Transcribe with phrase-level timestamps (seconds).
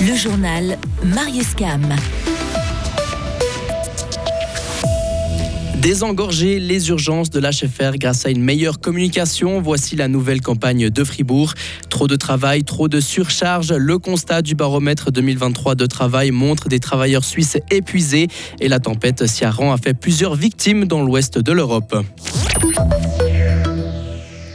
[0.00, 1.94] Le journal Marius Cam.
[5.76, 11.04] Désengorger les urgences de l'HFR grâce à une meilleure communication, voici la nouvelle campagne de
[11.04, 11.52] Fribourg.
[11.90, 13.72] Trop de travail, trop de surcharge.
[13.72, 19.26] Le constat du baromètre 2023 de travail montre des travailleurs suisses épuisés et la tempête
[19.26, 21.94] Ciaran a fait plusieurs victimes dans l'ouest de l'Europe.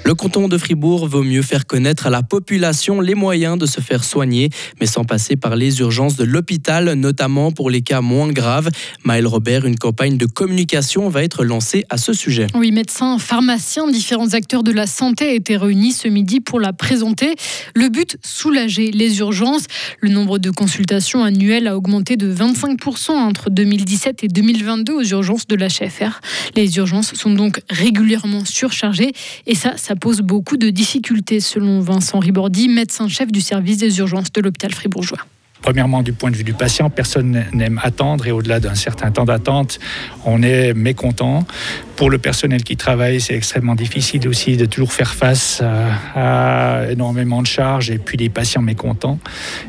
[0.07, 3.81] Le canton de Fribourg vaut mieux faire connaître à la population les moyens de se
[3.81, 8.31] faire soigner, mais sans passer par les urgences de l'hôpital, notamment pour les cas moins
[8.31, 8.69] graves.
[9.03, 12.45] Maël Robert, une campagne de communication va être lancée à ce sujet.
[12.53, 17.33] Oui, médecins, pharmaciens, différents acteurs de la santé étaient réunis ce midi pour la présenter.
[17.73, 19.65] Le but, soulager les urgences.
[20.01, 25.47] Le nombre de consultations annuelles a augmenté de 25% entre 2017 et 2022 aux urgences
[25.47, 26.21] de l'HFR.
[26.55, 29.11] Les urgences sont donc régulièrement surchargées
[29.47, 34.31] et ça, ça pose beaucoup de difficultés, selon Vincent Ribordi, médecin-chef du service des urgences
[34.31, 35.19] de l'hôpital fribourgeois.
[35.65, 39.25] Premièrement, du point de vue du patient, personne n'aime attendre et au-delà d'un certain temps
[39.25, 39.79] d'attente,
[40.23, 41.43] on est mécontent.
[41.95, 45.63] Pour le personnel qui travaille, c'est extrêmement difficile aussi de toujours faire face
[46.15, 49.17] à, énormément de charges et puis les patients mécontents.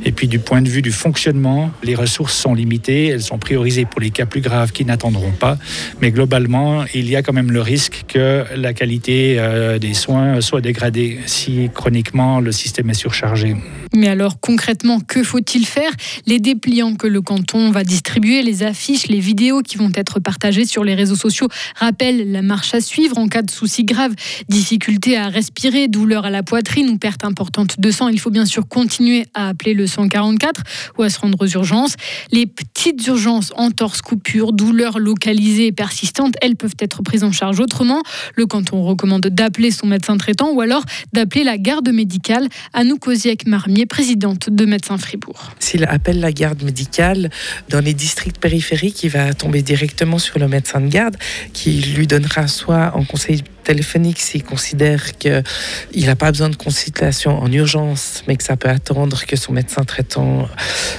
[0.04, 3.86] Et puis du point de vue du fonctionnement, les ressources sont limitées, elles sont priorisées
[3.86, 5.56] pour les cas plus graves qui n'attendront pas.
[6.02, 10.42] Mais globalement, il y a quand même le risque que la qualité euh, des soins
[10.42, 13.56] soit dégradée si chroniquement le système est surchargé.
[13.96, 15.90] Mais alors concrètement, que faut-il faire?
[16.26, 20.66] Les dépliants que le canton va distribuer, les affiches, les vidéos qui vont être partagées
[20.66, 24.14] sur les réseaux sociaux rappellent la marche à suivre en cas de soucis graves,
[24.50, 28.08] difficulté à respirer, douleur à la poitrine ou perte importante de sang.
[28.08, 30.62] Il faut bien sûr continuer à appeler le 144
[30.98, 31.94] ou à se rendre aux urgences.
[32.32, 37.60] Les petites urgences, entorses, coupures, douleurs localisées et persistantes, elles peuvent être prises en charge
[37.60, 38.02] autrement.
[38.34, 42.46] Le canton recommande d'appeler son médecin traitant ou alors d'appeler la garde médicale.
[42.74, 43.06] Anouk
[43.46, 45.52] Marmier, présidente de Médecins Fribourg.
[45.58, 47.30] S'il appelle la garde médicale
[47.68, 51.16] dans les districts périphériques, il va tomber directement sur le médecin de garde
[51.52, 57.36] qui lui donnera soit en conseil téléphonique s'il considère qu'il n'a pas besoin de consultation
[57.42, 60.48] en urgence, mais que ça peut attendre que son médecin traitant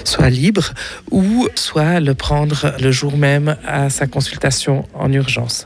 [0.03, 0.73] soit libre,
[1.09, 5.65] ou soit le prendre le jour même à sa consultation en urgence.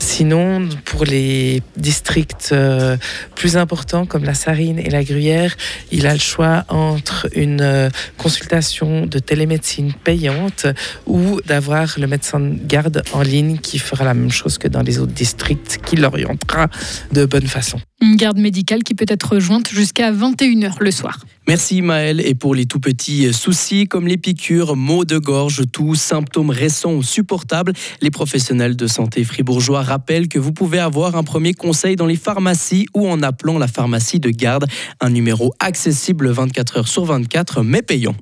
[0.00, 2.96] Sinon, pour les districts euh,
[3.36, 5.54] plus importants comme la Sarine et la Gruyère,
[5.92, 10.66] il a le choix entre une euh, consultation de télémédecine payante
[11.06, 14.82] ou d'avoir le médecin de garde en ligne qui fera la même chose que dans
[14.82, 16.39] les autres districts, qui l'oriente
[17.12, 17.78] de bonne façon.
[18.00, 21.18] Une garde médicale qui peut être jointe jusqu'à 21h le soir.
[21.46, 22.20] Merci Maël.
[22.20, 26.94] Et pour les tout petits soucis comme les piqûres, maux de gorge, tout symptômes récents
[26.94, 31.96] ou supportables, les professionnels de santé fribourgeois rappellent que vous pouvez avoir un premier conseil
[31.96, 34.66] dans les pharmacies ou en appelant la pharmacie de garde,
[35.00, 38.14] un numéro accessible 24 heures sur 24 mais payant.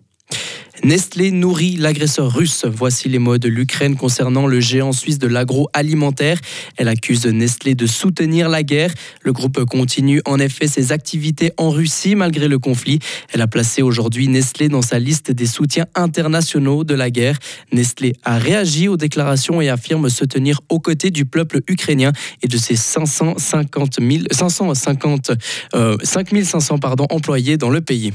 [0.84, 2.64] Nestlé nourrit l'agresseur russe.
[2.64, 6.38] Voici les mots de l'Ukraine concernant le géant suisse de l'agroalimentaire.
[6.76, 8.92] Elle accuse Nestlé de soutenir la guerre.
[9.22, 13.00] Le groupe continue en effet ses activités en Russie malgré le conflit.
[13.32, 17.38] Elle a placé aujourd'hui Nestlé dans sa liste des soutiens internationaux de la guerre.
[17.72, 22.12] Nestlé a réagi aux déclarations et affirme se tenir aux côtés du peuple ukrainien
[22.42, 25.32] et de ses 550 000, 550,
[25.74, 28.12] euh, 5500 pardon, employés dans le pays.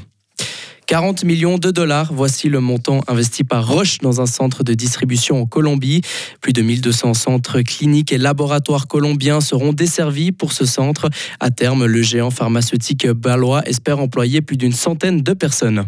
[0.85, 5.41] 40 millions de dollars, voici le montant investi par Roche dans un centre de distribution
[5.41, 6.01] en Colombie.
[6.41, 11.09] Plus de 1200 centres cliniques et laboratoires colombiens seront desservis pour ce centre.
[11.39, 15.85] À terme, le géant pharmaceutique balois espère employer plus d'une centaine de personnes.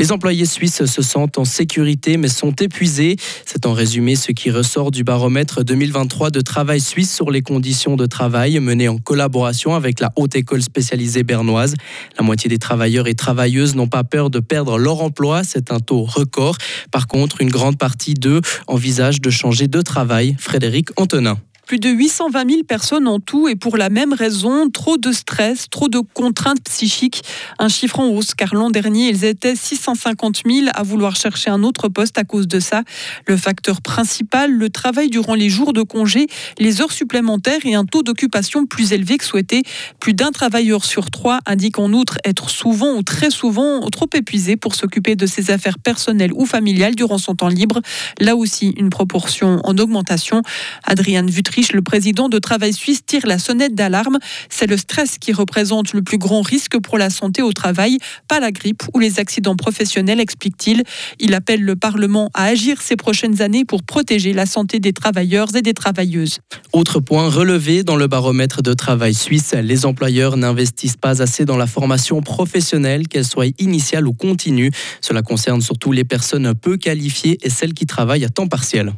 [0.00, 3.16] Les employés suisses se sentent en sécurité mais sont épuisés.
[3.44, 7.96] C'est en résumé ce qui ressort du baromètre 2023 de travail suisse sur les conditions
[7.96, 11.74] de travail mené en collaboration avec la Haute École spécialisée bernoise.
[12.16, 15.42] La moitié des travailleurs et travailleuses n'ont pas peur de perdre leur emploi.
[15.42, 16.58] C'est un taux record.
[16.92, 20.36] Par contre, une grande partie d'eux envisagent de changer de travail.
[20.38, 21.38] Frédéric Antonin.
[21.68, 25.68] Plus de 820 000 personnes en tout et pour la même raison, trop de stress,
[25.68, 27.22] trop de contraintes psychiques.
[27.58, 31.62] Un chiffre en hausse car l'an dernier, ils étaient 650 000 à vouloir chercher un
[31.62, 32.84] autre poste à cause de ça.
[33.26, 36.26] Le facteur principal, le travail durant les jours de congé,
[36.58, 39.62] les heures supplémentaires et un taux d'occupation plus élevé que souhaité.
[40.00, 44.56] Plus d'un travailleur sur trois indique en outre être souvent ou très souvent trop épuisé
[44.56, 47.82] pour s'occuper de ses affaires personnelles ou familiales durant son temps libre.
[48.20, 50.40] Là aussi, une proportion en augmentation.
[50.84, 54.18] Adrienne Vutry Le président de Travail Suisse tire la sonnette d'alarme.
[54.48, 58.38] C'est le stress qui représente le plus grand risque pour la santé au travail, pas
[58.38, 60.84] la grippe ou les accidents professionnels, explique-t-il.
[61.18, 65.48] Il appelle le Parlement à agir ces prochaines années pour protéger la santé des travailleurs
[65.56, 66.38] et des travailleuses.
[66.72, 71.56] Autre point relevé dans le baromètre de travail suisse, les employeurs n'investissent pas assez dans
[71.56, 74.70] la formation professionnelle, qu'elle soit initiale ou continue.
[75.00, 78.92] Cela concerne surtout les personnes peu qualifiées et celles qui travaillent à temps partiel.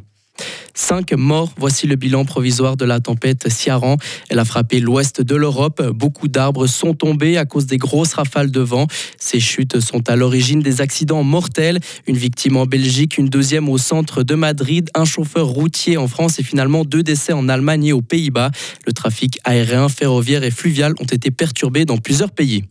[0.73, 3.97] Cinq morts, voici le bilan provisoire de la tempête Ciaran.
[4.29, 5.81] Elle a frappé l'ouest de l'Europe.
[5.93, 8.87] Beaucoup d'arbres sont tombés à cause des grosses rafales de vent.
[9.17, 11.79] Ces chutes sont à l'origine des accidents mortels.
[12.07, 16.39] Une victime en Belgique, une deuxième au centre de Madrid, un chauffeur routier en France
[16.39, 18.51] et finalement deux décès en Allemagne et aux Pays-Bas.
[18.85, 22.63] Le trafic aérien, ferroviaire et fluvial ont été perturbés dans plusieurs pays.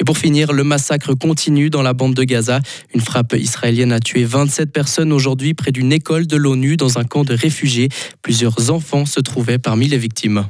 [0.00, 2.60] Et pour finir, le massacre continue dans la bande de Gaza.
[2.94, 7.04] Une frappe israélienne a tué 27 personnes aujourd'hui près d'une école de l'ONU dans un
[7.04, 7.88] camp de réfugiés.
[8.22, 10.46] Plusieurs enfants se trouvaient parmi les victimes.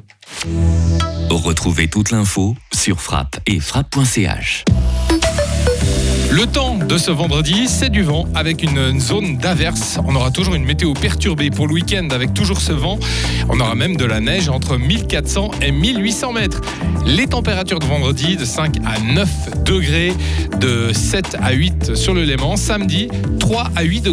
[1.31, 4.65] Retrouvez toute l'info sur frappe et frappe.ch.
[6.31, 9.99] Le temps de ce vendredi, c'est du vent avec une zone d'averse.
[10.07, 12.99] On aura toujours une météo perturbée pour le week-end avec toujours ce vent.
[13.49, 16.61] On aura même de la neige entre 1400 et 1800 mètres.
[17.07, 20.13] Les températures de vendredi de 5 à 9 degrés,
[20.61, 22.57] de 7 à 8 sur le Léman.
[22.57, 23.09] Samedi,
[23.41, 24.07] 3 à 8 degrés.